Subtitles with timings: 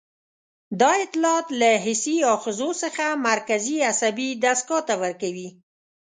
[0.79, 5.49] دا اطلاعات له حسي آخذو څخه مرکزي عصبي دستګاه ته ورکوي.